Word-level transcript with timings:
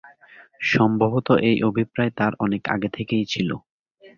সম্ভবত 0.67 1.27
এই 1.49 1.57
অভিপ্রায় 1.63 2.11
তার 2.17 2.31
অনেক 2.39 2.63
আগে 2.67 2.89
থেকেই 2.93 3.25
ছিল। 3.25 3.49